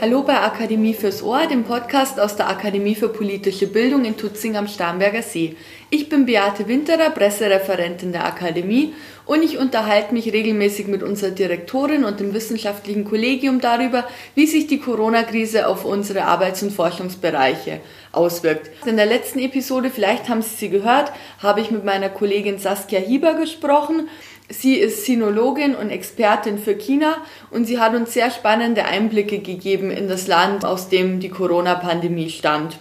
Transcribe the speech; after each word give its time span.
Hallo 0.00 0.22
bei 0.22 0.40
Akademie 0.40 0.94
fürs 0.94 1.22
Ohr, 1.22 1.46
dem 1.46 1.62
Podcast 1.62 2.18
aus 2.18 2.34
der 2.34 2.48
Akademie 2.48 2.94
für 2.94 3.10
politische 3.10 3.66
Bildung 3.66 4.06
in 4.06 4.16
Tutzing 4.16 4.56
am 4.56 4.66
Starnberger 4.66 5.20
See. 5.20 5.56
Ich 5.92 6.08
bin 6.08 6.24
Beate 6.24 6.68
Winterer, 6.68 7.10
Pressereferentin 7.10 8.12
der 8.12 8.24
Akademie 8.24 8.94
und 9.26 9.42
ich 9.42 9.58
unterhalte 9.58 10.14
mich 10.14 10.32
regelmäßig 10.32 10.86
mit 10.86 11.02
unserer 11.02 11.32
Direktorin 11.32 12.04
und 12.04 12.20
dem 12.20 12.32
wissenschaftlichen 12.32 13.04
Kollegium 13.04 13.60
darüber, 13.60 14.04
wie 14.36 14.46
sich 14.46 14.68
die 14.68 14.78
Corona-Krise 14.78 15.66
auf 15.66 15.84
unsere 15.84 16.26
Arbeits- 16.26 16.62
und 16.62 16.72
Forschungsbereiche 16.72 17.80
auswirkt. 18.12 18.70
In 18.86 18.96
der 18.96 19.06
letzten 19.06 19.40
Episode, 19.40 19.90
vielleicht 19.90 20.28
haben 20.28 20.42
Sie 20.42 20.54
sie 20.54 20.70
gehört, 20.70 21.12
habe 21.40 21.60
ich 21.60 21.72
mit 21.72 21.84
meiner 21.84 22.08
Kollegin 22.08 22.58
Saskia 22.58 23.00
Hieber 23.00 23.34
gesprochen 23.34 24.08
Sie 24.52 24.74
ist 24.74 25.04
Sinologin 25.04 25.76
und 25.76 25.90
Expertin 25.90 26.58
für 26.58 26.74
China 26.74 27.18
und 27.52 27.66
sie 27.66 27.78
hat 27.78 27.94
uns 27.94 28.12
sehr 28.12 28.32
spannende 28.32 28.84
Einblicke 28.84 29.38
gegeben 29.38 29.92
in 29.92 30.08
das 30.08 30.26
Land, 30.26 30.64
aus 30.64 30.88
dem 30.88 31.20
die 31.20 31.28
Corona-Pandemie 31.28 32.30
stammt. 32.30 32.76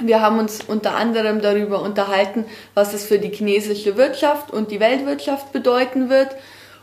Wir 0.00 0.20
haben 0.20 0.38
uns 0.38 0.60
unter 0.62 0.94
anderem 0.94 1.40
darüber 1.40 1.82
unterhalten, 1.82 2.44
was 2.74 2.94
es 2.94 3.04
für 3.04 3.18
die 3.18 3.30
chinesische 3.30 3.96
Wirtschaft 3.96 4.52
und 4.52 4.70
die 4.70 4.78
Weltwirtschaft 4.78 5.52
bedeuten 5.52 6.08
wird 6.08 6.36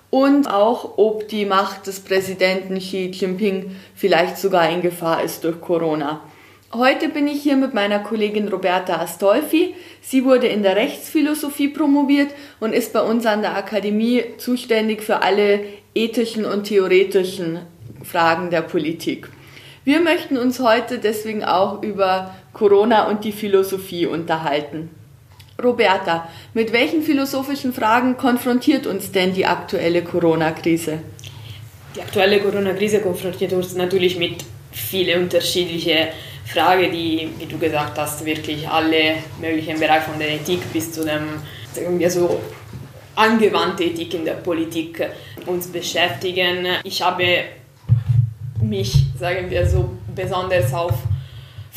und 0.10 0.48
auch, 0.50 0.98
ob 0.98 1.30
die 1.30 1.46
Macht 1.46 1.88
des 1.88 2.02
Präsidenten 2.02 2.78
Xi 2.80 3.12
Jinping 3.14 3.76
vielleicht 3.96 4.38
sogar 4.38 4.70
in 4.70 4.82
Gefahr 4.82 5.24
ist 5.24 5.46
durch 5.46 5.62
Corona. 5.62 6.22
Heute 6.74 7.08
bin 7.08 7.28
ich 7.28 7.42
hier 7.42 7.56
mit 7.56 7.74
meiner 7.74 8.00
Kollegin 8.00 8.50
Roberta 8.50 8.98
Astolfi. 8.98 9.76
Sie 10.02 10.26
wurde 10.26 10.48
in 10.48 10.62
der 10.62 10.76
Rechtsphilosophie 10.76 11.70
promoviert 11.70 12.32
und 12.60 12.74
ist 12.74 12.92
bei 12.92 13.02
uns 13.02 13.26
an 13.26 13.42
der 13.42 13.56
Akademie 13.56 14.26
zuständig 14.38 15.04
für 15.04 15.22
alle 15.22 15.62
ethischen 15.94 16.44
und 16.44 16.66
theoretischen 16.66 17.60
Fragen 18.04 18.50
der 18.50 18.62
Politik. 18.62 19.30
Wir 19.86 20.02
möchten 20.02 20.36
uns 20.36 20.60
heute 20.60 20.98
deswegen 20.98 21.46
auch 21.46 21.82
über 21.82 22.34
Corona 22.56 23.10
und 23.10 23.26
die 23.26 23.34
Philosophie 23.34 24.06
unterhalten. 24.06 24.90
Roberta, 25.62 26.30
mit 26.54 26.72
welchen 26.72 27.02
philosophischen 27.02 27.74
Fragen 27.74 28.16
konfrontiert 28.16 28.88
uns 28.88 29.12
denn 29.12 29.34
die 29.34 29.46
aktuelle 29.46 30.04
Corona-Krise? 30.04 31.00
Die 31.96 32.02
aktuelle 32.02 32.40
Corona-Krise 32.40 33.02
konfrontiert 33.02 33.52
uns 33.52 33.76
natürlich 33.76 34.18
mit 34.18 34.46
vielen 34.72 35.24
unterschiedlichen 35.24 36.08
Frage, 36.46 36.90
die, 36.90 37.30
wie 37.40 37.46
du 37.46 37.58
gesagt 37.58 37.98
hast, 37.98 38.26
wirklich 38.26 38.68
alle 38.70 39.16
möglichen 39.42 39.78
Bereiche 39.78 40.10
von 40.10 40.20
der 40.20 40.30
Ethik 40.30 40.72
bis 40.72 40.94
zu 40.94 41.04
dem, 41.04 41.24
sagen 41.74 42.00
wir 42.00 42.10
so, 42.10 42.40
angewandte 43.16 43.84
Ethik 43.84 44.14
in 44.14 44.24
der 44.24 44.36
Politik 44.36 45.10
uns 45.46 45.68
beschäftigen. 45.68 46.68
Ich 46.84 47.02
habe 47.02 47.26
mich, 48.62 48.94
sagen 49.20 49.50
wir 49.50 49.68
so, 49.68 49.90
besonders 50.16 50.74
auf 50.74 50.94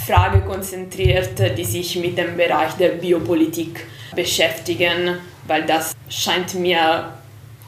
Fragen 0.09 0.43
konzentriert, 0.47 1.39
die 1.59 1.65
sich 1.65 1.97
mit 1.97 2.17
dem 2.17 2.35
Bereich 2.35 2.73
der 2.75 2.91
Biopolitik 2.91 3.85
beschäftigen, 4.17 5.19
weil 5.47 5.65
das 5.67 5.95
scheint 6.09 6.55
mir 6.55 7.13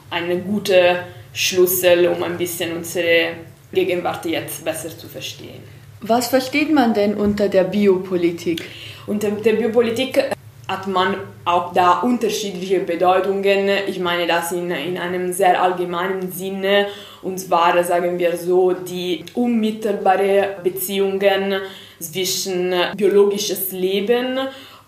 ein 0.09 0.43
guter 0.43 1.03
Schlüssel, 1.33 2.07
um 2.07 2.23
ein 2.23 2.37
bisschen 2.39 2.75
unsere 2.75 3.33
Gegenwart 3.71 4.25
jetzt 4.25 4.65
besser 4.65 4.89
zu 4.89 5.07
verstehen. 5.07 5.61
Was 6.01 6.29
versteht 6.29 6.73
man 6.73 6.95
denn 6.95 7.13
unter 7.13 7.47
der 7.47 7.65
Biopolitik? 7.65 8.63
Unter 9.05 9.29
der 9.29 9.53
Biopolitik 9.53 10.31
hat 10.67 10.87
man 10.87 11.17
auch 11.45 11.73
da 11.73 11.99
unterschiedliche 11.99 12.79
Bedeutungen. 12.79 13.69
Ich 13.87 13.99
meine 13.99 14.25
das 14.25 14.51
in, 14.51 14.71
in 14.71 14.97
einem 14.97 15.31
sehr 15.31 15.61
allgemeinen 15.61 16.31
Sinne. 16.31 16.87
Und 17.21 17.39
zwar 17.39 17.83
sagen 17.83 18.17
wir 18.17 18.35
so 18.35 18.71
die 18.73 19.25
unmittelbare 19.35 20.55
Beziehungen 20.63 21.61
zwischen 22.01 22.73
biologisches 22.95 23.71
Leben 23.71 24.39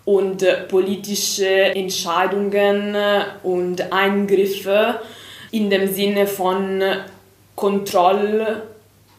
und 0.05 0.45
politische 0.67 1.47
Entscheidungen 1.47 2.95
und 3.43 3.91
Eingriffe 3.91 4.99
in 5.51 5.69
dem 5.69 5.93
Sinne 5.93 6.27
von 6.27 6.81
Kontrolle 7.55 8.63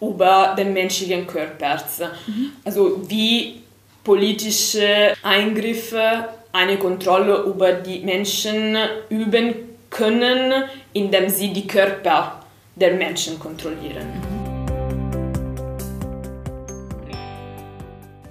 über 0.00 0.54
den 0.58 0.72
menschlichen 0.72 1.26
Körper. 1.26 1.82
Mhm. 2.26 2.52
Also 2.64 3.00
wie 3.08 3.62
politische 4.02 5.14
Eingriffe 5.22 6.28
eine 6.52 6.76
Kontrolle 6.76 7.42
über 7.44 7.72
die 7.72 8.00
Menschen 8.00 8.76
üben 9.08 9.54
können, 9.90 10.64
indem 10.92 11.28
sie 11.28 11.52
die 11.52 11.66
Körper 11.66 12.44
der 12.76 12.94
Menschen 12.94 13.38
kontrollieren. 13.38 14.33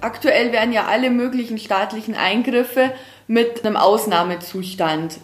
Aktuell 0.04 0.52
werden 0.52 0.74
ja 0.74 0.84
alle 0.84 1.08
möglichen 1.08 1.56
staatlichen 1.56 2.14
Eingriffe 2.14 2.92
mit 3.26 3.64
einem 3.64 3.78
Ausnahmezustand 3.78 5.16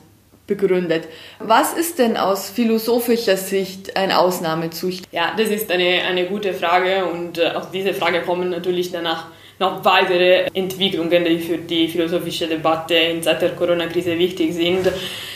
begründet. 0.46 1.06
Was 1.38 1.74
ist 1.74 1.98
denn 1.98 2.16
aus 2.16 2.48
philosophischer 2.48 3.36
Sicht 3.36 3.94
ein 3.94 4.10
Ausnahmezustand? 4.10 5.06
Ja, 5.12 5.34
das 5.36 5.50
ist 5.50 5.70
eine, 5.70 6.00
eine 6.08 6.24
gute 6.24 6.54
Frage 6.54 7.04
und 7.04 7.36
äh, 7.36 7.50
auf 7.50 7.70
diese 7.70 7.92
Frage 7.92 8.22
kommen 8.22 8.48
natürlich 8.48 8.90
danach 8.90 9.26
noch 9.58 9.84
weitere 9.84 10.46
Entwicklungen, 10.54 11.26
die 11.26 11.38
für 11.38 11.58
die 11.58 11.86
philosophische 11.86 12.46
Debatte 12.46 12.94
in 12.94 13.22
Zeit 13.22 13.42
der 13.42 13.50
Corona-Krise 13.50 14.18
wichtig 14.18 14.54
sind. 14.54 14.90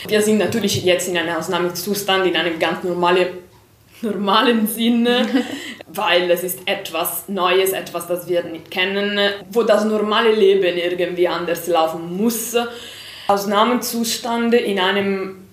Wir 0.07 0.23
sind 0.23 0.39
natürlich 0.39 0.83
jetzt 0.83 1.07
in 1.07 1.17
einem 1.17 1.35
Ausnahmezustand, 1.35 2.25
in 2.25 2.35
einem 2.35 2.57
ganz 2.57 2.83
normale, 2.83 3.27
normalen 4.01 4.67
Sinne, 4.67 5.27
weil 5.87 6.29
es 6.29 6.43
ist 6.43 6.59
etwas 6.65 7.27
Neues, 7.27 7.71
etwas, 7.71 8.07
das 8.07 8.27
wir 8.27 8.43
nicht 8.43 8.71
kennen, 8.71 9.19
wo 9.51 9.63
das 9.63 9.85
normale 9.85 10.31
Leben 10.33 10.77
irgendwie 10.77 11.27
anders 11.27 11.67
laufen 11.67 12.17
muss. 12.17 12.55
Ausnahmezustand 13.27 14.53
in 14.53 14.79
einem 14.79 15.45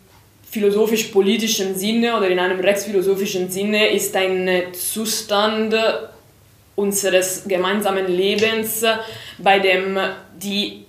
philosophisch-politischen 0.51 1.75
Sinne 1.75 2.17
oder 2.17 2.29
in 2.29 2.39
einem 2.39 2.61
rechtsphilosophischen 2.61 3.51
Sinne 3.51 3.89
ist 3.89 4.15
ein 4.15 4.51
Zustand 4.73 5.75
unseres 6.77 7.45
gemeinsamen 7.47 8.07
Lebens, 8.07 8.85
bei 9.39 9.59
dem 9.59 9.99
die 10.37 10.85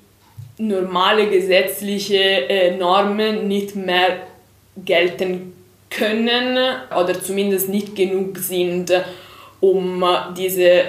normale 0.58 1.30
gesetzliche 1.30 2.18
äh, 2.18 2.78
Normen 2.78 3.48
nicht 3.48 3.76
mehr 3.76 4.28
gelten 4.78 5.54
können 5.98 6.58
oder 6.90 7.22
zumindest 7.22 7.70
nicht 7.70 7.96
genug 7.96 8.38
sind, 8.38 8.92
um 9.60 10.04
diese, 10.38 10.84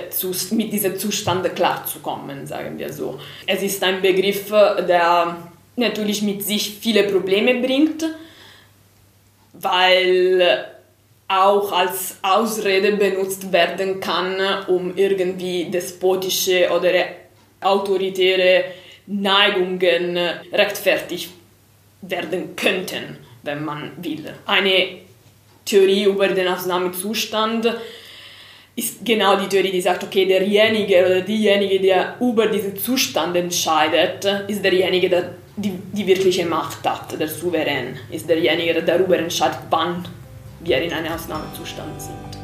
mit 0.50 0.72
diesem 0.72 0.98
Zustand 0.98 1.54
klarzukommen, 1.54 2.46
sagen 2.46 2.78
wir 2.78 2.92
so. 2.92 3.20
Es 3.46 3.62
ist 3.62 3.82
ein 3.84 4.02
Begriff, 4.02 4.48
der 4.48 5.36
natürlich 5.76 6.22
mit 6.22 6.42
sich 6.42 6.78
viele 6.80 7.04
Probleme 7.04 7.60
bringt, 7.60 8.04
weil 9.52 10.66
auch 11.28 11.72
als 11.72 12.18
Ausrede 12.22 12.96
benutzt 12.96 13.52
werden 13.52 14.00
kann, 14.00 14.36
um 14.66 14.96
irgendwie 14.96 15.66
despotische 15.66 16.68
oder 16.70 16.90
autoritäre 17.60 18.64
Neigungen 19.06 20.16
rechtfertigt 20.52 21.30
werden 22.02 22.56
könnten, 22.56 23.18
wenn 23.44 23.64
man 23.64 23.92
will. 23.98 24.24
Eine 24.46 24.98
Theorie 25.64 26.04
über 26.04 26.28
den 26.28 26.48
Ausnahmezustand 26.48 27.72
ist 28.76 29.04
genau 29.04 29.36
die 29.36 29.48
Theorie, 29.48 29.70
die 29.70 29.80
sagt, 29.80 30.02
okay, 30.02 30.26
derjenige 30.26 31.06
oder 31.06 31.20
diejenige, 31.20 31.80
der 31.80 32.16
über 32.20 32.46
diesen 32.48 32.76
Zustand 32.76 33.36
entscheidet, 33.36 34.24
ist 34.48 34.64
derjenige, 34.64 35.08
der 35.08 35.34
die, 35.56 35.72
die 35.92 36.06
wirkliche 36.06 36.44
Macht 36.44 36.84
hat. 36.84 37.18
Der 37.18 37.28
Souverän 37.28 37.96
ist 38.10 38.28
derjenige, 38.28 38.74
der 38.74 38.82
darüber 38.82 39.16
entscheidet, 39.16 39.58
wann 39.70 40.04
wir 40.60 40.82
in 40.82 40.92
einem 40.92 41.12
Ausnahmezustand 41.12 42.00
sind. 42.00 42.34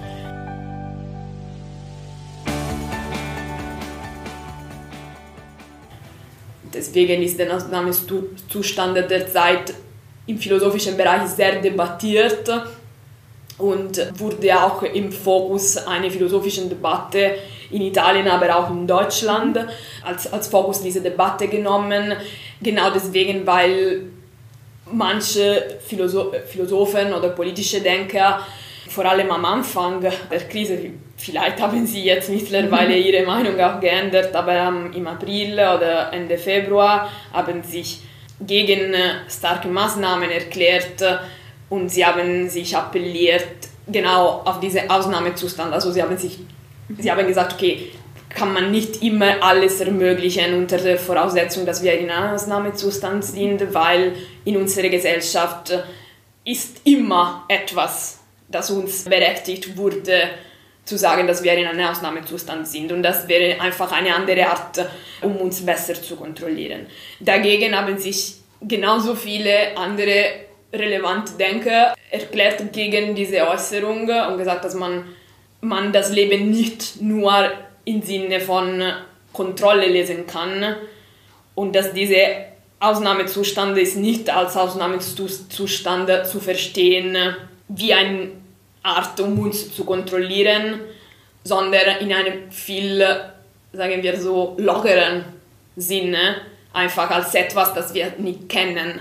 Deswegen 6.72 7.20
ist 7.22 7.36
der 7.36 7.54
Ausnahmezustand 7.54 8.96
derzeit 9.10 9.74
im 10.30 10.38
philosophischen 10.38 10.96
Bereich 10.96 11.28
sehr 11.28 11.60
debattiert 11.60 12.48
und 13.58 14.18
wurde 14.18 14.62
auch 14.62 14.82
im 14.82 15.12
Fokus 15.12 15.76
einer 15.76 16.10
philosophischen 16.10 16.68
Debatte 16.68 17.34
in 17.70 17.82
Italien, 17.82 18.28
aber 18.28 18.56
auch 18.56 18.70
in 18.70 18.86
Deutschland 18.86 19.58
als, 20.04 20.32
als 20.32 20.48
Fokus 20.48 20.82
dieser 20.82 21.00
Debatte 21.00 21.48
genommen. 21.48 22.14
Genau 22.62 22.90
deswegen, 22.90 23.46
weil 23.46 24.02
manche 24.92 25.78
Philosoph 25.86 26.34
Philosophen 26.48 27.12
oder 27.12 27.28
politische 27.30 27.80
Denker 27.80 28.40
vor 28.88 29.04
allem 29.04 29.30
am 29.30 29.44
Anfang 29.44 30.00
der 30.00 30.40
Krise, 30.48 30.76
vielleicht 31.16 31.60
haben 31.60 31.86
sie 31.86 32.02
jetzt 32.02 32.28
mittlerweile 32.28 32.96
ihre 32.96 33.24
Meinung 33.24 33.60
auch 33.60 33.78
geändert, 33.78 34.34
aber 34.34 34.72
im 34.92 35.06
April 35.06 35.52
oder 35.52 36.12
Ende 36.12 36.36
Februar 36.36 37.08
haben 37.32 37.62
sich 37.62 38.00
gegen 38.46 38.94
starke 39.28 39.68
Maßnahmen 39.68 40.30
erklärt 40.30 41.02
und 41.68 41.88
sie 41.90 42.04
haben 42.04 42.48
sich 42.48 42.76
appelliert 42.76 43.68
genau 43.86 44.42
auf 44.44 44.60
diesen 44.60 44.88
Ausnahmezustand. 44.88 45.72
Also 45.72 45.92
sie 45.92 46.02
haben 46.02 46.16
sich 46.16 46.38
sie 46.98 47.10
haben 47.10 47.26
gesagt, 47.26 47.54
okay, 47.54 47.90
kann 48.28 48.52
man 48.52 48.70
nicht 48.70 49.02
immer 49.02 49.42
alles 49.42 49.80
ermöglichen 49.80 50.54
unter 50.54 50.78
der 50.78 50.98
Voraussetzung, 50.98 51.66
dass 51.66 51.82
wir 51.82 51.98
in 51.98 52.10
einem 52.10 52.34
Ausnahmezustand 52.34 53.24
sind, 53.24 53.74
weil 53.74 54.14
in 54.44 54.56
unserer 54.56 54.88
Gesellschaft 54.88 55.72
ist 56.44 56.80
immer 56.84 57.44
etwas, 57.48 58.20
das 58.48 58.70
uns 58.70 59.04
berechtigt 59.04 59.76
wurde, 59.76 60.30
zu 60.90 60.98
sagen, 60.98 61.26
dass 61.28 61.42
wir 61.44 61.54
in 61.54 61.66
einem 61.66 61.86
Ausnahmezustand 61.86 62.66
sind. 62.66 62.90
Und 62.90 63.04
das 63.04 63.28
wäre 63.28 63.60
einfach 63.60 63.92
eine 63.92 64.12
andere 64.12 64.44
Art, 64.48 64.84
um 65.22 65.36
uns 65.36 65.64
besser 65.64 65.94
zu 65.94 66.16
kontrollieren. 66.16 66.86
Dagegen 67.20 67.76
haben 67.76 67.96
sich 67.96 68.34
genauso 68.60 69.14
viele 69.14 69.76
andere 69.76 70.24
relevante 70.72 71.34
Denker 71.38 71.94
erklärt 72.10 72.72
gegen 72.72 73.14
diese 73.14 73.48
Äußerung 73.48 74.08
und 74.28 74.38
gesagt, 74.38 74.64
dass 74.64 74.74
man, 74.74 75.04
man 75.60 75.92
das 75.92 76.10
Leben 76.10 76.50
nicht 76.50 77.00
nur 77.00 77.50
im 77.84 78.02
Sinne 78.02 78.40
von 78.40 78.82
Kontrolle 79.32 79.86
lesen 79.86 80.26
kann 80.26 80.74
und 81.54 81.74
dass 81.76 81.92
dieser 81.92 82.50
Ausnahmezustand 82.80 83.78
ist 83.78 83.96
nicht 83.96 84.28
als 84.28 84.56
Ausnahmezustand 84.56 86.26
zu 86.26 86.40
verstehen 86.40 87.16
wie 87.68 87.94
eine 87.94 88.39
Art, 88.82 89.18
um 89.20 89.38
uns 89.38 89.74
zu 89.74 89.84
kontrollieren, 89.84 90.80
sondern 91.44 91.98
in 92.00 92.12
einem 92.12 92.50
viel, 92.50 93.04
sagen 93.72 94.02
wir 94.02 94.20
so, 94.20 94.54
lockeren 94.58 95.24
Sinne, 95.76 96.36
einfach 96.72 97.10
als 97.10 97.34
etwas, 97.34 97.74
das 97.74 97.94
wir 97.94 98.12
nicht 98.18 98.48
kennen. 98.48 99.00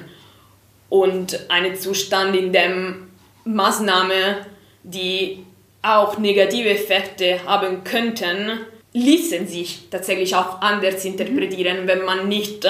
Und 0.90 1.50
einen 1.50 1.76
Zustand, 1.76 2.36
in 2.36 2.52
dem 2.52 3.10
Maßnahmen, 3.46 4.38
die 4.84 5.46
auch 5.82 6.18
negative 6.18 6.70
Effekte 6.70 7.40
haben 7.46 7.84
könnten, 7.84 8.60
ließen 8.94 9.48
sich 9.48 9.90
tatsächlich 9.92 10.36
auch 10.36 10.62
anders 10.62 11.06
interpretieren, 11.06 11.88
wenn 11.88 12.04
man 12.04 12.28
nicht 12.28 12.66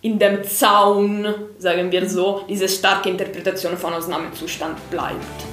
in 0.00 0.18
dem 0.18 0.44
Zaun, 0.44 1.26
sagen 1.58 1.90
wir 1.90 2.08
so, 2.08 2.44
diese 2.48 2.68
starke 2.68 3.10
Interpretation 3.10 3.76
von 3.76 3.94
Ausnahmezustand 3.94 4.90
bleibt. 4.90 5.47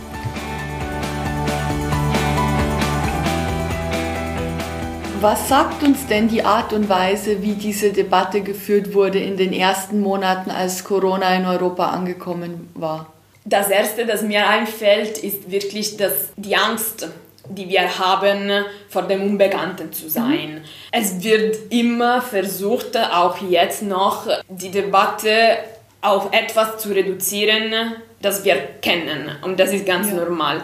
Was 5.28 5.50
sagt 5.50 5.82
uns 5.82 6.06
denn 6.06 6.28
die 6.28 6.44
Art 6.44 6.72
und 6.72 6.88
Weise, 6.88 7.42
wie 7.42 7.54
diese 7.54 7.92
Debatte 7.92 8.42
geführt 8.42 8.94
wurde 8.94 9.18
in 9.18 9.38
den 9.38 9.54
ersten 9.54 10.00
Monaten, 10.00 10.52
als 10.52 10.84
Corona 10.84 11.36
in 11.36 11.48
Europa 11.48 11.88
angekommen 11.88 12.70
war? 12.76 13.12
Das 13.44 13.70
Erste, 13.70 14.06
das 14.06 14.22
mir 14.22 14.48
einfällt, 14.48 15.18
ist 15.18 15.50
wirklich 15.50 15.98
dass 15.98 16.30
die 16.36 16.56
Angst, 16.56 17.08
die 17.50 17.68
wir 17.68 17.98
haben, 17.98 18.52
vor 18.88 19.02
dem 19.02 19.24
Unbekannten 19.24 19.92
zu 19.92 20.12
sein. 20.12 20.58
Mhm. 20.58 20.62
Es 20.92 21.24
wird 21.24 21.58
immer 21.72 22.22
versucht, 22.22 22.96
auch 22.96 23.42
jetzt 23.50 23.82
noch, 23.82 24.28
die 24.48 24.70
Debatte 24.70 25.58
auf 26.02 26.28
etwas 26.34 26.78
zu 26.78 26.90
reduzieren, 26.90 27.96
das 28.22 28.46
wir 28.46 28.58
kennen. 28.80 29.32
Und 29.42 29.60
das 29.60 29.74
ist 29.74 29.88
ganz 29.88 30.10
ja. 30.10 30.18
normal. 30.18 30.64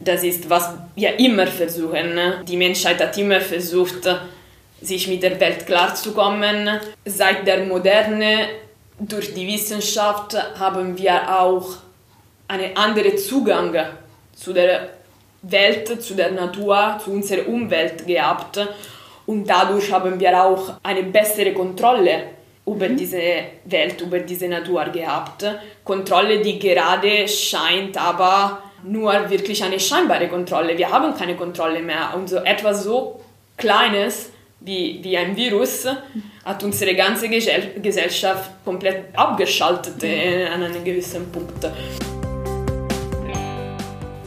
Das 0.00 0.22
ist, 0.22 0.48
was 0.48 0.70
wir 0.94 1.18
immer 1.18 1.46
versuchen. 1.46 2.18
Die 2.46 2.56
Menschheit 2.56 3.00
hat 3.00 3.18
immer 3.18 3.40
versucht, 3.40 4.08
sich 4.80 5.08
mit 5.08 5.22
der 5.22 5.38
Welt 5.40 5.66
klarzukommen. 5.66 6.68
Seit 7.04 7.46
der 7.46 7.64
Moderne, 7.64 8.48
durch 8.98 9.34
die 9.34 9.46
Wissenschaft, 9.46 10.36
haben 10.58 10.96
wir 10.96 11.40
auch 11.40 11.76
einen 12.46 12.76
anderen 12.76 13.18
Zugang 13.18 13.76
zu 14.34 14.52
der 14.52 14.90
Welt, 15.42 16.02
zu 16.02 16.14
der 16.14 16.30
Natur, 16.30 16.98
zu 17.02 17.10
unserer 17.10 17.48
Umwelt 17.48 18.06
gehabt. 18.06 18.58
Und 19.26 19.44
dadurch 19.48 19.92
haben 19.92 20.18
wir 20.18 20.42
auch 20.42 20.74
eine 20.82 21.02
bessere 21.02 21.52
Kontrolle 21.52 22.22
über 22.66 22.88
mhm. 22.88 22.96
diese 22.96 23.20
Welt, 23.64 24.00
über 24.00 24.20
diese 24.20 24.48
Natur 24.48 24.84
gehabt. 24.86 25.44
Kontrolle, 25.84 26.40
die 26.40 26.58
gerade 26.58 27.28
scheint 27.28 27.96
aber 27.96 28.62
nur 28.84 29.30
wirklich 29.30 29.62
eine 29.62 29.80
scheinbare 29.80 30.28
Kontrolle. 30.28 30.76
Wir 30.76 30.90
haben 30.90 31.16
keine 31.16 31.36
Kontrolle 31.36 31.82
mehr. 31.82 32.12
Und 32.14 32.28
so 32.28 32.36
etwas 32.36 32.84
so 32.84 33.20
Kleines 33.56 34.30
wie, 34.60 35.00
wie 35.02 35.16
ein 35.16 35.36
Virus 35.36 35.86
hat 36.44 36.62
unsere 36.62 36.94
ganze 36.94 37.28
Gesellschaft 37.28 38.50
komplett 38.64 39.16
abgeschaltet 39.16 40.02
äh, 40.02 40.46
an 40.46 40.62
einem 40.62 40.84
gewissen 40.84 41.30
Punkt. 41.30 41.64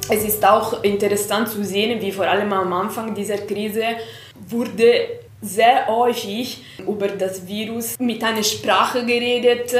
Es 0.09 0.23
ist 0.25 0.43
auch 0.45 0.83
interessant 0.83 1.47
zu 1.47 1.63
sehen, 1.63 2.01
wie 2.01 2.11
vor 2.11 2.27
allem 2.27 2.51
am 2.51 2.73
Anfang 2.73 3.15
dieser 3.15 3.37
Krise 3.37 3.83
wurde 4.49 5.21
sehr 5.41 5.87
häufig 5.87 6.63
über 6.85 7.07
das 7.07 7.47
Virus 7.47 7.97
mit 7.99 8.23
einer 8.23 8.43
Sprache 8.43 9.05
geredet, 9.05 9.73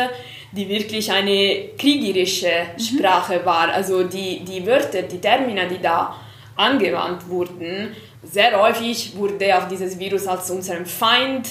die 0.51 0.67
wirklich 0.67 1.11
eine 1.11 1.69
kriegerische 1.77 2.51
mhm. 2.75 2.79
Sprache 2.79 3.45
war. 3.45 3.69
Also 3.69 4.03
die, 4.03 4.39
die 4.39 4.65
Wörter, 4.65 5.03
die 5.03 5.19
Termina, 5.19 5.65
die 5.65 5.81
da 5.81 6.15
angewandt 6.55 7.27
wurden, 7.29 7.95
sehr 8.23 8.61
häufig 8.61 9.15
wurde 9.15 9.57
auf 9.57 9.67
dieses 9.67 9.97
Virus 9.97 10.27
als 10.27 10.51
unserem 10.51 10.85
Feind 10.85 11.49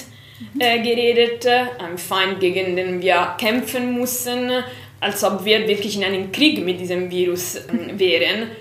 mhm. 0.53 0.61
äh, 0.61 0.79
geredet, 0.81 1.45
ein 1.47 1.97
Feind, 1.97 2.39
gegen 2.39 2.75
den 2.75 3.01
wir 3.01 3.35
kämpfen 3.39 3.91
mussten, 3.91 4.51
als 4.99 5.23
ob 5.23 5.43
wir 5.43 5.67
wirklich 5.67 5.97
in 5.97 6.03
einem 6.03 6.31
Krieg 6.31 6.63
mit 6.63 6.79
diesem 6.79 7.09
Virus 7.09 7.55
äh, 7.55 7.61
wären. 7.97 8.51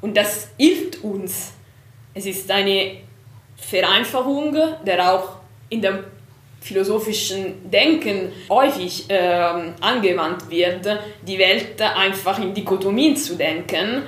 Und 0.00 0.16
das 0.16 0.48
hilft 0.56 1.04
uns. 1.04 1.52
Es 2.14 2.24
ist 2.26 2.50
eine 2.50 2.96
Vereinfachung, 3.56 4.56
der 4.84 5.12
auch 5.12 5.36
in 5.68 5.82
dem 5.82 5.98
philosophischen 6.60 7.70
Denken 7.70 8.32
häufig 8.48 9.08
äh, 9.08 9.72
angewandt 9.80 10.50
wird, 10.50 10.86
die 11.26 11.38
Welt 11.38 11.80
einfach 11.80 12.38
in 12.38 12.52
Dichotomien 12.54 13.16
zu 13.16 13.36
denken. 13.36 14.02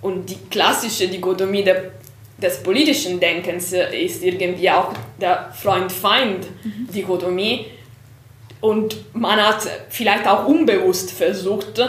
Und 0.00 0.30
die 0.30 0.38
klassische 0.50 1.08
Dichotomie 1.08 1.64
der, 1.64 1.90
des 2.38 2.62
politischen 2.62 3.18
Denkens 3.18 3.72
ist 3.72 4.22
irgendwie 4.22 4.70
auch 4.70 4.92
der 5.20 5.52
Freund-Feind-Dichotomie. 5.52 7.66
Und 8.60 8.96
man 9.14 9.44
hat 9.44 9.66
vielleicht 9.90 10.28
auch 10.28 10.46
unbewusst 10.46 11.10
versucht, 11.12 11.82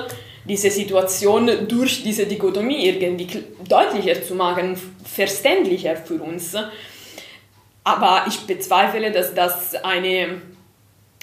diese 0.45 0.71
Situation 0.71 1.67
durch 1.67 2.01
diese 2.03 2.25
Dichotomie 2.25 2.87
irgendwie 2.87 3.43
deutlicher 3.67 4.24
zu 4.24 4.33
machen, 4.36 4.79
verständlicher 5.03 5.97
für 5.97 6.21
uns. 6.21 6.55
Aber 7.88 8.25
ich 8.27 8.41
bezweifle, 8.41 9.12
dass 9.13 9.34
das 9.34 9.74
eine 9.75 10.41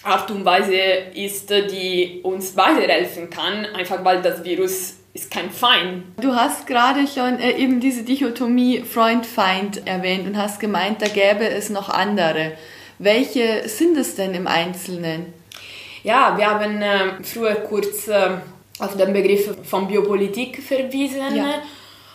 Art 0.03 0.31
und 0.31 0.47
Weise 0.47 0.75
ist, 1.15 1.51
die 1.51 2.21
uns 2.23 2.57
weiterhelfen 2.57 3.29
kann, 3.29 3.67
einfach 3.67 4.03
weil 4.03 4.23
das 4.23 4.43
Virus 4.45 4.95
ist 5.13 5.31
kein 5.31 5.51
Feind. 5.51 6.05
Du 6.19 6.35
hast 6.35 6.67
gerade 6.67 7.07
schon 7.07 7.39
äh, 7.39 7.53
eben 7.59 7.81
diese 7.81 8.03
Dichotomie 8.03 8.81
Freund-Feind 8.81 9.87
erwähnt 9.87 10.27
und 10.27 10.39
hast 10.39 10.59
gemeint, 10.59 11.03
da 11.03 11.09
gäbe 11.09 11.47
es 11.47 11.69
noch 11.69 11.91
andere. 11.91 12.53
Welche 12.99 13.69
sind 13.69 13.99
es 13.99 14.15
denn 14.15 14.33
im 14.33 14.47
Einzelnen? 14.47 15.35
Ja, 16.03 16.35
wir 16.39 16.47
haben 16.47 16.81
äh, 16.81 17.23
früher 17.23 17.57
kurz 17.57 18.09
äh, 18.09 18.39
auf 18.79 18.97
den 18.97 19.13
Begriff 19.13 19.55
von 19.65 19.87
Biopolitik 19.87 20.63
verwiesen. 20.63 21.37
Ja. 21.37 21.63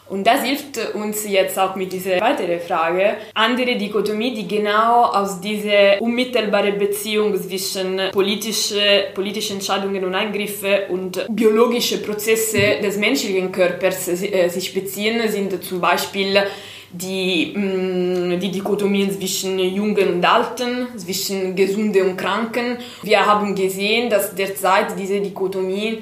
Und 0.10 0.26
das 0.26 0.44
hilft 0.44 0.96
uns 0.96 1.28
jetzt 1.28 1.58
auch 1.60 1.76
mit 1.76 1.94
dieser 1.94 2.20
weiteren 2.20 2.60
Frage. 2.60 3.18
Andere 3.36 3.76
Dichotomie, 3.76 4.34
die 4.34 4.48
genau 4.48 5.06
aus 5.06 5.40
dieser 5.40 6.02
unmittelbaren 6.02 6.78
Beziehung 6.80 7.36
zwischen 7.40 8.02
politische, 8.12 9.06
politischen 9.14 9.58
Entscheidungen 9.58 10.04
und 10.04 10.16
Eingriffen 10.16 10.90
und 10.90 11.28
biologische 11.30 12.00
Prozesse 12.00 12.80
des 12.82 12.98
menschlichen 12.98 13.52
Körpers 13.52 14.08
äh, 14.08 14.48
sich 14.50 14.74
beziehen, 14.74 15.30
sind 15.30 15.64
zum 15.64 15.80
Beispiel 15.80 16.44
die, 16.92 17.54
mm, 17.56 18.40
die 18.40 18.52
Dichotomien 18.52 19.12
zwischen 19.12 19.60
Jungen 19.60 20.16
und 20.16 20.26
Alten, 20.26 20.88
zwischen 20.98 21.56
Gesunden 21.56 22.10
und 22.10 22.18
Kranken. 22.18 22.78
Wir 23.04 23.26
haben 23.26 23.54
gesehen, 23.54 24.10
dass 24.10 24.34
derzeit 24.34 24.98
diese 24.98 25.20
Dichotomien 25.20 26.00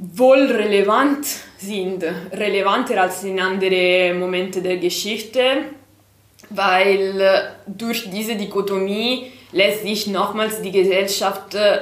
wohl 0.00 0.46
relevant 0.50 1.26
sind, 1.58 2.04
relevanter 2.32 3.02
als 3.02 3.22
in 3.24 3.38
anderen 3.38 4.18
Momenten 4.18 4.62
der 4.62 4.78
Geschichte, 4.78 5.42
weil 6.48 7.20
äh, 7.20 7.40
durch 7.66 8.10
diese 8.10 8.34
Dichotomie 8.34 9.30
lässt 9.52 9.82
sich 9.82 10.06
nochmals 10.06 10.62
die 10.62 10.72
Gesellschaft 10.72 11.54
äh, 11.54 11.80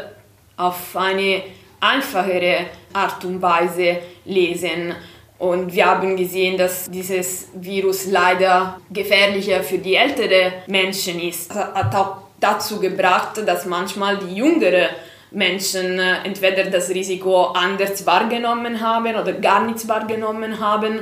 auf 0.56 0.96
eine 0.96 1.42
einfachere 1.80 2.66
Art 2.92 3.24
und 3.24 3.40
Weise 3.40 3.98
lesen. 4.24 4.94
Und 5.38 5.72
wir 5.72 5.86
haben 5.86 6.16
gesehen, 6.16 6.58
dass 6.58 6.90
dieses 6.90 7.50
Virus 7.54 8.06
leider 8.06 8.80
gefährlicher 8.90 9.62
für 9.62 9.78
die 9.78 9.94
älteren 9.94 10.54
Menschen 10.66 11.20
ist. 11.20 11.54
Hat 11.54 11.94
auch 11.94 12.16
dazu 12.40 12.80
gebracht, 12.80 13.40
dass 13.46 13.64
manchmal 13.64 14.18
die 14.18 14.34
jüngeren 14.34 14.88
Menschen 15.30 15.98
äh, 15.98 16.24
entweder 16.24 16.64
das 16.64 16.90
Risiko 16.90 17.46
anders 17.46 18.06
wahrgenommen 18.06 18.80
haben 18.80 19.14
oder 19.14 19.32
gar 19.32 19.64
nichts 19.66 19.86
wahrgenommen 19.88 20.58
haben 20.58 21.00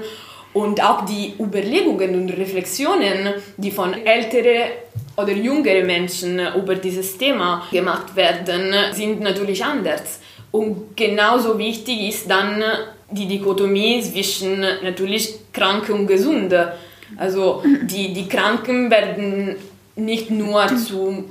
Und 0.56 0.82
auch 0.82 1.04
die 1.04 1.34
Überlegungen 1.38 2.14
und 2.14 2.30
Reflexionen, 2.30 3.34
die 3.58 3.70
von 3.70 3.92
älteren 3.92 4.70
oder 5.14 5.32
jüngeren 5.32 5.86
Menschen 5.86 6.40
über 6.56 6.76
dieses 6.76 7.18
Thema 7.18 7.66
gemacht 7.70 8.16
werden, 8.16 8.74
sind 8.92 9.20
natürlich 9.20 9.62
anders. 9.62 10.20
Und 10.50 10.96
genauso 10.96 11.58
wichtig 11.58 12.08
ist 12.08 12.30
dann 12.30 12.62
die 13.10 13.28
Dichotomie 13.28 14.00
zwischen 14.00 14.60
natürlich 14.82 15.34
Kranke 15.52 15.92
und 15.92 16.06
Gesunde. 16.06 16.72
Also 17.18 17.62
die, 17.82 18.14
die 18.14 18.26
Kranken 18.26 18.90
werden 18.90 19.56
nicht 19.94 20.30
nur 20.30 20.66
zu 20.68 21.24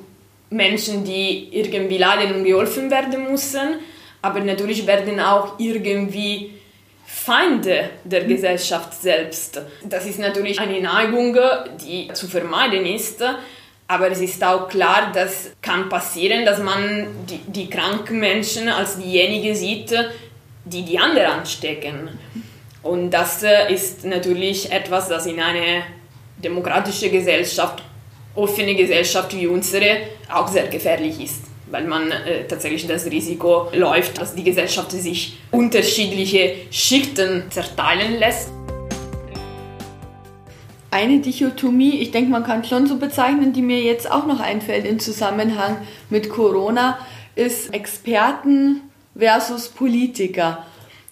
Menschen, 0.50 1.04
die 1.04 1.50
irgendwie 1.52 1.98
leiden 1.98 2.36
und 2.36 2.44
geholfen 2.44 2.90
werden 2.92 3.32
müssen, 3.32 3.80
aber 4.22 4.40
natürlich 4.40 4.86
werden 4.88 5.20
auch 5.20 5.60
irgendwie 5.60 6.52
Feinde 7.06 7.92
der 8.04 8.26
Gesellschaft 8.26 8.94
selbst. 8.94 9.62
Das 9.84 10.06
ist 10.06 10.20
natürlich 10.20 10.60
eine 10.60 10.82
Neigung, 10.82 11.38
die 11.86 12.12
zu 12.14 12.28
vermeiden 12.28 12.86
ist, 12.86 13.24
aber 13.88 14.10
es 14.10 14.20
ist 14.20 14.44
auch 14.44 14.68
klar, 14.68 15.12
dass 15.14 15.52
kann 15.62 15.90
passieren, 15.90 16.46
dass 16.46 16.60
man 16.60 17.08
die, 17.30 17.40
die 17.48 17.70
kranken 17.70 18.20
Menschen 18.20 18.68
als 18.68 18.98
diejenigen 18.98 19.56
sieht, 19.56 19.94
die 20.66 20.84
die 20.84 20.98
anderen 20.98 21.40
anstecken. 21.40 22.10
Und 22.82 23.12
das 23.12 23.44
ist 23.70 24.06
natürlich 24.06 24.72
etwas, 24.72 25.08
das 25.08 25.26
in 25.28 25.40
einer 25.40 25.84
demokratischen 26.38 27.12
Gesellschaft, 27.12 27.84
offene 28.36 28.76
Gesellschaft 28.76 29.36
wie 29.36 29.48
unsere 29.48 29.98
auch 30.32 30.48
sehr 30.48 30.68
gefährlich 30.68 31.24
ist 31.24 31.56
weil 31.68 31.88
man 31.88 32.12
äh, 32.12 32.46
tatsächlich 32.48 32.88
das 32.88 33.06
Risiko 33.06 33.70
läuft, 33.74 34.20
dass 34.20 34.36
die 34.36 34.44
Gesellschaft 34.44 34.92
sich 34.92 35.40
unterschiedliche 35.52 36.56
Schichten 36.72 37.44
zerteilen 37.50 38.20
lässt. 38.20 38.50
Eine 40.92 41.20
Dichotomie, 41.20 42.00
ich 42.00 42.12
denke, 42.12 42.32
man 42.32 42.46
kann 42.46 42.64
schon 42.64 42.88
so 42.88 42.98
bezeichnen, 42.98 43.52
die 43.52 43.62
mir 43.62 43.82
jetzt 43.82 44.10
auch 44.10 44.26
noch 44.26 44.40
einfällt 44.40 44.86
im 44.86 45.00
Zusammenhang 45.00 45.78
mit 46.10 46.30
Corona, 46.30 46.98
ist 47.36 47.74
Experten 47.74 48.82
versus 49.18 49.68
Politiker. 49.68 50.66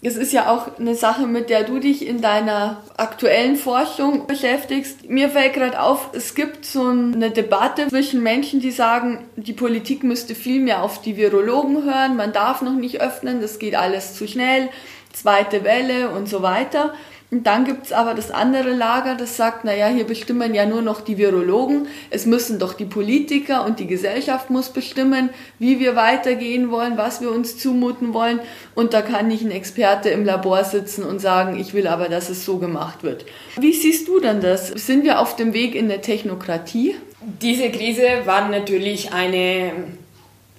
Es 0.05 0.17
ist 0.17 0.33
ja 0.33 0.51
auch 0.51 0.77
eine 0.77 0.95
Sache, 0.95 1.27
mit 1.27 1.50
der 1.50 1.63
du 1.63 1.79
dich 1.79 2.05
in 2.05 2.19
deiner 2.22 2.83
aktuellen 2.98 3.55
Forschung 3.55 4.27
beschäftigst. 4.27 5.10
Mir 5.10 5.29
fällt 5.29 5.53
gerade 5.53 5.81
auf, 5.81 6.10
es 6.12 6.36
gibt 6.36 6.65
so 6.65 6.88
eine 6.88 7.31
Debatte 7.31 7.88
zwischen 7.88 8.22
Menschen, 8.22 8.60
die 8.60 8.72
sagen, 8.72 9.24
die 9.38 9.53
Politik 9.53 10.03
müsste 10.03 10.36
viel 10.36 10.60
mehr 10.60 10.83
auf 10.83 11.01
die 11.01 11.15
Virologen 11.15 11.86
hören, 11.86 12.17
man 12.17 12.33
darf 12.33 12.62
noch 12.62 12.74
nicht 12.74 13.00
öffnen, 13.00 13.39
das 13.39 13.60
geht 13.60 13.75
alles 13.75 14.15
zu 14.15 14.27
schnell, 14.27 14.67
zweite 15.13 15.63
Welle 15.63 16.10
und 16.10 16.27
so 16.27 16.41
weiter. 16.41 16.93
Und 17.33 17.47
dann 17.47 17.65
gibt 17.65 17.87
es 17.87 17.93
aber 17.93 18.13
das 18.13 18.29
andere 18.29 18.69
Lager, 18.73 19.15
das 19.15 19.37
sagt, 19.37 19.65
naja, 19.65 19.87
hier 19.87 20.03
bestimmen 20.03 20.53
ja 20.53 20.67
nur 20.67 20.83
noch 20.83 21.01
die 21.01 21.17
Virologen, 21.17 21.87
es 22.11 22.27
müssen 22.27 22.59
doch 22.59 22.73
die 22.73 22.85
Politiker 22.85 23.65
und 23.65 23.79
die 23.79 23.87
Gesellschaft 23.87 24.51
muss 24.51 24.69
bestimmen, 24.69 25.31
wie 25.57 25.79
wir 25.79 25.95
weitergehen 25.95 26.69
wollen, 26.69 26.95
was 26.95 27.21
wir 27.21 27.31
uns 27.31 27.57
zumuten 27.57 28.13
wollen. 28.13 28.39
Und 28.75 28.93
da 28.93 29.01
kann 29.01 29.29
nicht 29.29 29.43
ein 29.43 29.49
Experte 29.49 30.09
im 30.09 30.25
Labor 30.25 30.63
sitzen 30.63 31.03
und 31.03 31.21
sagen, 31.21 31.59
ich 31.59 31.73
will 31.73 31.87
aber, 31.87 32.07
dass 32.07 32.29
es 32.29 32.45
so 32.45 32.59
gemacht 32.59 33.01
wird. 33.01 33.25
Wie 33.59 33.73
siehst 33.73 34.07
du 34.07 34.19
denn 34.19 34.39
das? 34.39 34.67
Sind 34.67 35.03
wir 35.03 35.19
auf 35.19 35.35
dem 35.35 35.55
Weg 35.55 35.73
in 35.73 35.87
der 35.87 36.03
Technokratie? 36.03 36.93
Diese 37.41 37.71
Krise 37.71 38.03
war 38.25 38.47
natürlich 38.47 39.11
eine 39.11 39.71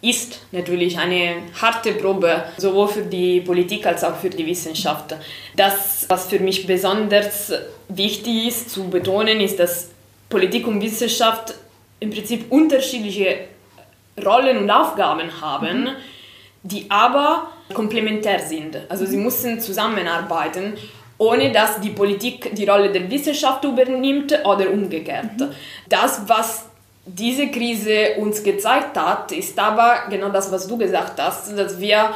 ist 0.05 0.41
natürlich 0.53 0.99
eine 0.99 1.37
harte 1.61 1.93
Probe, 1.93 2.45
sowohl 2.59 2.89
für 2.89 3.03
die 3.03 3.41
Politik 3.41 3.87
als 3.87 4.05
auch 4.05 4.17
für 4.17 4.31
die 4.31 4.47
Wissenschaft. 4.47 5.17
Das, 5.57 6.05
was 6.09 6.27
für 6.27 6.39
mich 6.39 6.67
besonders 6.67 7.53
wichtig 7.89 8.49
ist 8.49 8.71
zu 8.71 8.89
betonen, 8.91 9.41
ist, 9.41 9.59
dass 9.59 9.91
Politik 10.29 10.67
und 10.67 10.83
Wissenschaft 10.83 11.55
im 12.01 12.11
Prinzip 12.11 12.51
unterschiedliche 12.51 13.49
Rollen 14.25 14.59
und 14.59 14.71
Aufgaben 14.71 15.41
haben, 15.41 15.89
die 16.63 16.87
aber 16.91 17.49
komplementär 17.73 18.41
sind. 18.41 18.79
Also 18.89 19.07
sie 19.07 19.17
müssen 19.17 19.61
zusammenarbeiten, 19.61 20.75
ohne 21.19 21.53
dass 21.53 21.81
die 21.81 21.91
Politik 21.91 22.55
die 22.55 22.67
Rolle 22.67 22.91
der 22.91 23.11
Wissenschaft 23.11 23.65
übernimmt 23.65 24.39
oder 24.45 24.71
umgekehrt. 24.71 25.31
Das, 25.89 26.23
was 26.27 26.67
diese 27.07 27.49
Krise 27.49 28.15
uns 28.19 28.43
gezeigt 28.43 28.97
hat, 28.97 29.33
ist 29.33 29.59
aber 29.59 30.05
genau 30.09 30.31
das, 30.31 30.51
was 30.51 30.67
du 30.67 30.77
gesagt 30.79 31.21
hast, 31.21 31.57
dass 31.57 31.79
wir 31.79 32.15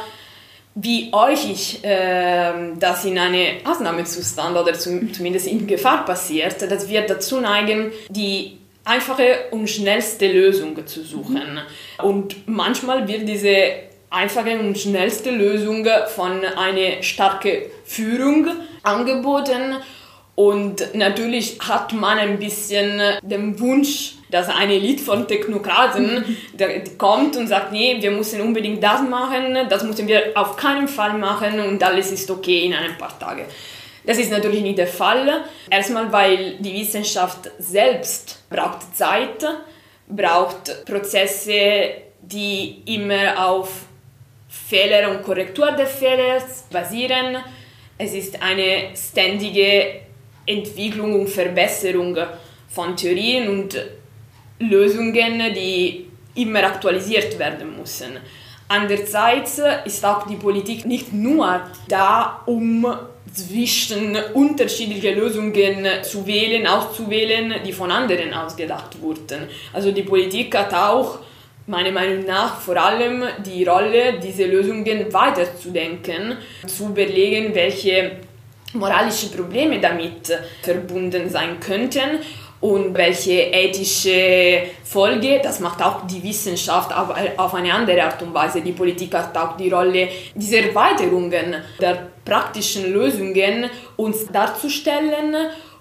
wie 0.75 1.11
euch 1.11 1.83
äh, 1.83 2.53
das 2.79 3.03
in 3.03 3.17
einem 3.17 3.65
Ausnahmezustand 3.65 4.55
oder 4.55 4.73
zum, 4.73 5.11
zumindest 5.13 5.47
in 5.47 5.67
Gefahr 5.67 6.05
passiert, 6.05 6.61
dass 6.71 6.87
wir 6.87 7.01
dazu 7.01 7.41
neigen, 7.41 7.91
die 8.09 8.57
einfache 8.85 9.49
und 9.51 9.69
schnellste 9.69 10.31
Lösung 10.31 10.85
zu 10.87 11.03
suchen. 11.03 11.59
Und 12.01 12.47
manchmal 12.47 13.07
wird 13.07 13.27
diese 13.27 13.73
einfache 14.09 14.57
und 14.57 14.77
schnellste 14.77 15.31
Lösung 15.31 15.85
von 16.15 16.43
einer 16.43 17.03
starken 17.03 17.63
Führung 17.85 18.47
angeboten. 18.83 19.75
Und 20.35 20.95
natürlich 20.95 21.59
hat 21.59 21.93
man 21.93 22.17
ein 22.17 22.39
bisschen 22.39 23.01
den 23.21 23.59
Wunsch, 23.59 24.15
dass 24.29 24.47
eine 24.47 24.75
Elite 24.75 25.03
von 25.03 25.27
Technokraten 25.27 26.37
kommt 26.97 27.35
und 27.35 27.47
sagt, 27.47 27.71
nee, 27.71 27.97
wir 27.99 28.11
müssen 28.11 28.41
unbedingt 28.41 28.83
das 28.83 29.01
machen, 29.01 29.57
das 29.69 29.83
müssen 29.83 30.07
wir 30.07 30.31
auf 30.35 30.55
keinen 30.55 30.87
Fall 30.87 31.13
machen 31.13 31.59
und 31.59 31.83
alles 31.83 32.11
ist 32.11 32.29
okay 32.29 32.65
in 32.65 32.73
ein 32.73 32.97
paar 32.97 33.17
Tagen. 33.17 33.45
Das 34.05 34.17
ist 34.17 34.31
natürlich 34.31 34.61
nicht 34.61 34.77
der 34.77 34.87
Fall. 34.87 35.43
Erstmal, 35.69 36.11
weil 36.11 36.55
die 36.59 36.73
Wissenschaft 36.73 37.51
selbst 37.59 38.43
braucht 38.49 38.95
Zeit, 38.95 39.45
braucht 40.07 40.85
Prozesse, 40.85 41.91
die 42.21 42.81
immer 42.85 43.47
auf 43.47 43.69
Fehler 44.47 45.11
und 45.11 45.23
Korrektur 45.23 45.71
der 45.71 45.85
Fehler 45.85 46.41
basieren. 46.71 47.37
Es 47.97 48.13
ist 48.13 48.41
eine 48.41 48.95
ständige 48.95 50.01
Entwicklung 50.45 51.19
und 51.19 51.29
Verbesserung 51.29 52.17
von 52.67 52.95
Theorien 52.95 53.49
und 53.49 53.77
Lösungen, 54.59 55.53
die 55.53 56.07
immer 56.35 56.63
aktualisiert 56.63 57.37
werden 57.39 57.77
müssen. 57.77 58.17
Andererseits 58.67 59.61
ist 59.85 60.05
auch 60.05 60.27
die 60.27 60.35
Politik 60.35 60.85
nicht 60.85 61.11
nur 61.11 61.61
da, 61.87 62.41
um 62.45 62.85
zwischen 63.33 64.15
unterschiedliche 64.33 65.13
Lösungen 65.13 65.85
zu 66.03 66.25
wählen, 66.25 66.67
auszuwählen, 66.67 67.55
die 67.65 67.73
von 67.73 67.91
anderen 67.91 68.33
ausgedacht 68.33 69.01
wurden. 69.01 69.47
Also 69.73 69.91
die 69.91 70.03
Politik 70.03 70.55
hat 70.55 70.73
auch 70.73 71.19
meiner 71.65 71.91
Meinung 71.91 72.25
nach 72.25 72.59
vor 72.59 72.77
allem 72.77 73.23
die 73.45 73.63
Rolle, 73.63 74.19
diese 74.19 74.45
Lösungen 74.45 75.11
weiterzudenken, 75.11 76.37
zu 76.65 76.87
überlegen, 76.87 77.53
welche 77.53 78.17
moralische 78.73 79.27
Probleme 79.27 79.79
damit 79.79 80.31
verbunden 80.61 81.29
sein 81.29 81.59
könnten 81.59 82.19
und 82.61 82.93
welche 82.93 83.31
ethische 83.31 84.63
Folge, 84.83 85.39
das 85.41 85.59
macht 85.59 85.81
auch 85.81 86.05
die 86.05 86.21
Wissenschaft 86.21 86.93
auf, 86.95 87.09
auf 87.37 87.53
eine 87.53 87.73
andere 87.73 88.03
Art 88.03 88.21
und 88.21 88.33
Weise. 88.33 88.61
Die 88.61 88.73
Politik 88.73 89.13
hat 89.13 89.37
auch 89.37 89.55
die 89.55 89.69
Rolle 89.69 90.09
dieser 90.35 90.67
Erweiterungen 90.67 91.55
der 91.79 92.09
praktischen 92.25 92.91
Lösungen 92.91 93.69
uns 93.95 94.27
darzustellen 94.27 95.35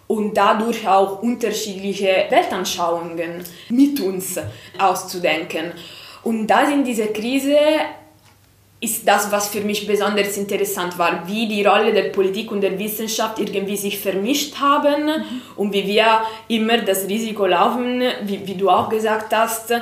und 0.07 0.37
dadurch 0.37 0.87
auch 0.89 1.21
unterschiedliche 1.23 2.27
Weltanschauungen 2.31 3.45
mit 3.71 4.01
uns 4.01 4.39
auszudenken. 4.79 5.73
Und 6.23 6.47
da 6.47 6.69
in 6.69 6.85
dieser 6.85 7.09
Krise 7.09 7.57
ist 8.81 9.09
das, 9.09 9.33
was 9.33 9.49
für 9.49 9.61
mich 9.61 9.87
besonders 9.87 10.37
interessant 10.37 10.99
war, 10.99 11.27
wie 11.27 11.49
die 11.49 11.65
Rolle 11.65 11.93
der 11.93 12.11
Politik 12.11 12.53
und 12.53 12.61
der 12.61 12.79
Wissenschaft 12.79 13.41
irgendwie 13.41 13.77
sich 13.77 13.99
vermischt 13.99 14.57
haben 14.61 15.11
und 15.57 15.73
wie 15.73 15.87
wir 15.87 16.23
immer 16.47 16.79
das 16.79 17.09
Risiko 17.09 17.47
laufen, 17.47 18.03
wie, 18.23 18.47
wie, 18.47 18.55
du 18.55 18.71
auch 18.71 18.89
gesagt 18.89 19.35
hast, 19.35 19.75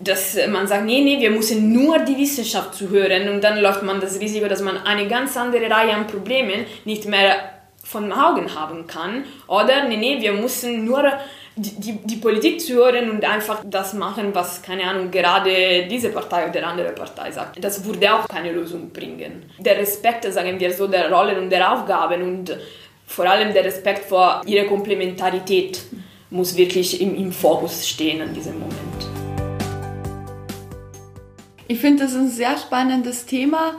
dass 0.00 0.36
man 0.48 0.66
sagt, 0.66 0.84
nee, 0.84 1.02
nee, 1.02 1.20
wir 1.20 1.30
müssen 1.30 1.72
nur 1.72 2.00
die 2.00 2.16
Wissenschaft 2.16 2.74
zuhören 2.74 3.28
und 3.28 3.42
dann 3.44 3.60
läuft 3.60 3.84
man 3.84 4.00
das 4.00 4.18
Risiko, 4.18 4.48
dass 4.48 4.60
man 4.60 4.76
eine 4.78 5.06
ganz 5.06 5.36
andere 5.36 5.70
Reihe 5.70 5.94
an 5.94 6.08
Problemen 6.08 6.66
nicht 6.84 7.04
mehr 7.04 7.36
von 7.84 8.12
Augen 8.12 8.52
haben 8.54 8.88
kann. 8.88 9.24
Oder 9.46 9.84
nee, 9.84 9.96
nee, 9.96 10.20
wir 10.20 10.32
müssen 10.32 10.84
nur 10.84 11.12
die, 11.56 11.98
die, 12.04 12.16
Politik 12.16 12.60
zu 12.60 12.74
hören 12.74 13.10
und 13.10 13.24
einfach 13.24 13.62
das 13.64 13.92
machen, 13.92 14.34
was, 14.34 14.62
keine 14.62 14.84
Ahnung, 14.84 15.10
gerade 15.10 15.86
diese 15.86 16.08
Partei 16.08 16.48
oder 16.48 16.66
andere 16.66 16.92
Partei 16.92 17.30
sagt. 17.30 17.62
Das 17.62 17.84
würde 17.84 18.14
auch 18.14 18.26
keine 18.26 18.52
Lösung 18.52 18.90
bringen. 18.90 19.44
Der 19.58 19.76
Respekt, 19.76 20.24
sagen 20.32 20.58
wir 20.58 20.72
so, 20.72 20.86
der 20.86 21.12
Rollen 21.12 21.38
und 21.38 21.50
der 21.50 21.72
Aufgaben 21.72 22.22
und 22.22 22.56
vor 23.06 23.26
allem 23.26 23.52
der 23.52 23.64
Respekt 23.64 24.06
vor 24.06 24.42
ihrer 24.46 24.66
Komplementarität 24.66 25.82
muss 26.30 26.56
wirklich 26.56 27.00
im, 27.00 27.14
im 27.14 27.32
Fokus 27.32 27.86
stehen 27.86 28.22
an 28.22 28.32
diesem 28.32 28.58
Moment. 28.58 28.76
Ich 31.68 31.78
finde, 31.78 32.04
das 32.04 32.12
ist 32.12 32.18
ein 32.18 32.28
sehr 32.28 32.56
spannendes 32.56 33.26
Thema 33.26 33.74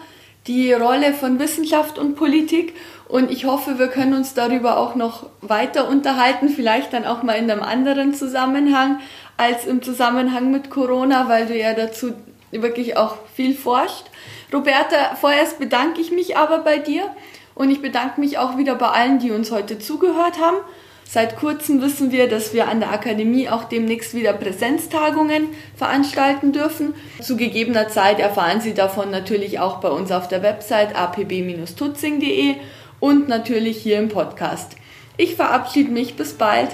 die 0.47 0.73
Rolle 0.73 1.13
von 1.13 1.39
Wissenschaft 1.39 1.97
und 1.97 2.15
Politik 2.15 2.73
und 3.13 3.29
ich 3.29 3.45
hoffe, 3.45 3.77
wir 3.77 3.89
können 3.89 4.15
uns 4.15 4.33
darüber 4.33 4.79
auch 4.79 4.95
noch 4.95 5.27
weiter 5.41 5.87
unterhalten, 5.87 6.49
vielleicht 6.49 6.93
dann 6.93 7.05
auch 7.05 7.21
mal 7.21 7.33
in 7.33 7.51
einem 7.51 7.61
anderen 7.61 8.15
Zusammenhang 8.15 9.01
als 9.37 9.67
im 9.67 9.83
Zusammenhang 9.83 10.49
mit 10.49 10.71
Corona, 10.71 11.29
weil 11.29 11.45
du 11.45 11.55
ja 11.55 11.75
dazu 11.75 12.13
wirklich 12.49 12.97
auch 12.97 13.17
viel 13.35 13.53
forscht. 13.53 14.05
Roberta, 14.51 15.13
vorerst 15.13 15.59
bedanke 15.59 16.01
ich 16.01 16.09
mich 16.09 16.37
aber 16.37 16.57
bei 16.61 16.79
dir 16.79 17.03
und 17.53 17.69
ich 17.69 17.83
bedanke 17.83 18.19
mich 18.19 18.39
auch 18.39 18.57
wieder 18.57 18.73
bei 18.73 18.87
allen, 18.87 19.19
die 19.19 19.29
uns 19.29 19.51
heute 19.51 19.77
zugehört 19.77 20.39
haben. 20.41 20.57
Seit 21.07 21.35
kurzem 21.35 21.83
wissen 21.83 22.11
wir, 22.11 22.27
dass 22.27 22.55
wir 22.55 22.67
an 22.67 22.79
der 22.79 22.91
Akademie 22.91 23.47
auch 23.47 23.65
demnächst 23.65 24.15
wieder 24.15 24.33
Präsenztagungen 24.33 25.49
veranstalten 25.75 26.51
dürfen. 26.51 26.95
Zu 27.21 27.37
gegebener 27.37 27.89
Zeit 27.89 28.17
erfahren 28.17 28.59
Sie 28.59 28.73
davon 28.73 29.11
natürlich 29.11 29.59
auch 29.59 29.77
bei 29.81 29.89
uns 29.89 30.11
auf 30.11 30.27
der 30.27 30.41
Website 30.41 30.95
apb-tutzing.de 30.95 32.55
und 33.03 33.27
natürlich 33.27 33.81
hier 33.81 33.99
im 33.99 34.07
Podcast. 34.07 34.77
Ich 35.17 35.35
verabschiede 35.35 35.91
mich, 35.91 36.15
bis 36.15 36.35
bald. 36.35 36.69